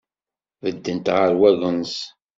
[0.61, 1.95] Beddent ɣef wagens.